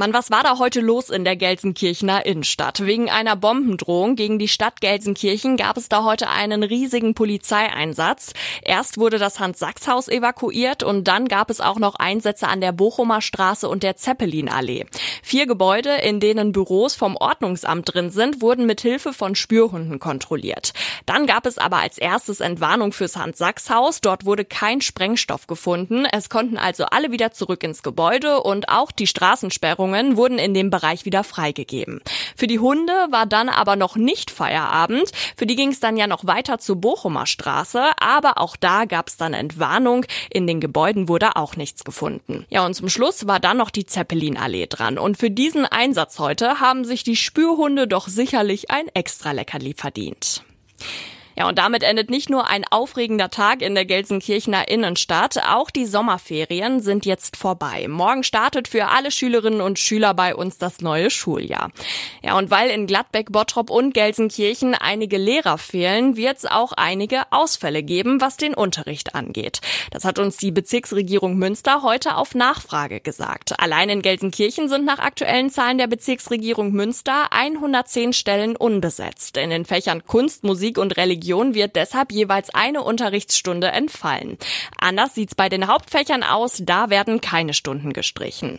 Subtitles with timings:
[0.00, 2.86] Mann, was war da heute los in der Gelsenkirchener Innenstadt?
[2.86, 8.32] Wegen einer Bombendrohung gegen die Stadt Gelsenkirchen gab es da heute einen riesigen Polizeieinsatz.
[8.62, 13.20] Erst wurde das Hans-Sachs-Haus evakuiert und dann gab es auch noch Einsätze an der Bochumer
[13.20, 14.86] Straße und der Zeppelinallee.
[15.22, 20.72] Vier Gebäude, in denen Büros vom Ordnungsamt drin sind, wurden mit Hilfe von Spürhunden kontrolliert.
[21.04, 24.00] Dann gab es aber als erstes Entwarnung fürs Hans-Sachs-Haus.
[24.00, 26.06] Dort wurde kein Sprengstoff gefunden.
[26.06, 30.54] Es konnten also alle wieder zurück ins Gebäude und auch die Straßensperrung Sicherungen wurden in
[30.54, 32.00] dem Bereich wieder freigegeben.
[32.36, 35.10] Für die Hunde war dann aber noch nicht Feierabend.
[35.36, 39.08] Für die ging es dann ja noch weiter zur Bochumer Straße, aber auch da gab
[39.08, 40.06] es dann Entwarnung.
[40.30, 42.46] In den Gebäuden wurde auch nichts gefunden.
[42.50, 44.98] Ja, und zum Schluss war dann noch die Zeppelinallee dran.
[44.98, 50.44] Und für diesen Einsatz heute haben sich die Spürhunde doch sicherlich ein extra Leckerli verdient.
[51.40, 55.86] Ja, und damit endet nicht nur ein aufregender Tag in der Gelsenkirchener Innenstadt, auch die
[55.86, 57.88] Sommerferien sind jetzt vorbei.
[57.88, 61.70] Morgen startet für alle Schülerinnen und Schüler bei uns das neue Schuljahr.
[62.22, 67.22] Ja, und weil in Gladbeck, Bottrop und Gelsenkirchen einige Lehrer fehlen, wird es auch einige
[67.30, 69.62] Ausfälle geben, was den Unterricht angeht.
[69.92, 73.58] Das hat uns die Bezirksregierung Münster heute auf Nachfrage gesagt.
[73.58, 79.38] Allein in Gelsenkirchen sind nach aktuellen Zahlen der Bezirksregierung Münster 110 Stellen unbesetzt.
[79.38, 84.36] In den Fächern Kunst, Musik und Religion Region wird deshalb jeweils eine Unterrichtsstunde entfallen.
[84.78, 88.58] Anders sieht's bei den Hauptfächern aus, da werden keine Stunden gestrichen.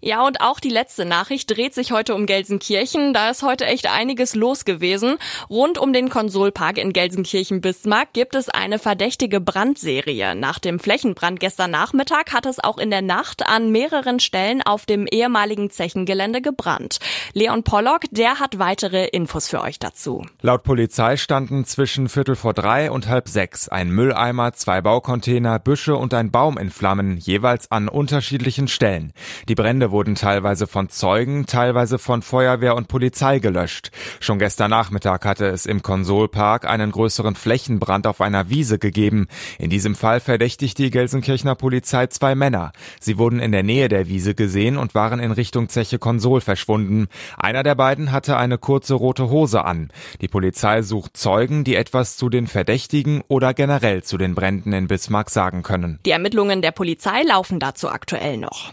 [0.00, 3.14] Ja, und auch die letzte Nachricht dreht sich heute um Gelsenkirchen.
[3.14, 5.16] Da ist heute echt einiges los gewesen.
[5.48, 10.34] Rund um den Konsolpark in Gelsenkirchen-Bismarck gibt es eine verdächtige Brandserie.
[10.34, 14.86] Nach dem Flächenbrand gestern Nachmittag hat es auch in der Nacht an mehreren Stellen auf
[14.86, 16.98] dem ehemaligen Zechengelände gebrannt.
[17.32, 20.26] Leon Pollock, der hat weitere Infos für euch dazu.
[20.40, 25.94] Laut Polizei standen zwischen Viertel vor drei und halb sechs ein Mülleimer, zwei Baucontainer, Büsche
[25.94, 29.12] und ein Baum in Flammen, jeweils an unterschiedlichen Stellen.
[29.48, 33.90] Die Brände wurden teilweise von Zeugen, teilweise von Feuerwehr und Polizei gelöscht.
[34.20, 39.26] Schon gestern Nachmittag hatte es im Konsolpark einen größeren Flächenbrand auf einer Wiese gegeben.
[39.58, 42.72] In diesem Fall verdächtigt die Gelsenkirchener Polizei zwei Männer.
[43.00, 47.08] Sie wurden in der Nähe der Wiese gesehen und waren in Richtung Zeche Konsol verschwunden.
[47.36, 49.90] Einer der beiden hatte eine kurze rote Hose an.
[50.20, 54.88] Die Polizei sucht Zeugen, die etwas zu den Verdächtigen oder generell zu den Bränden in
[54.88, 55.98] Bismarck sagen können.
[56.06, 58.72] Die Ermittlungen der Polizei laufen dazu aktuell noch.